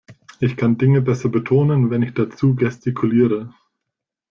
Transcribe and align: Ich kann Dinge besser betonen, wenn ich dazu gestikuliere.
Ich 0.39 0.57
kann 0.57 0.79
Dinge 0.79 0.99
besser 1.03 1.29
betonen, 1.29 1.91
wenn 1.91 2.01
ich 2.01 2.15
dazu 2.15 2.55
gestikuliere. 2.55 3.53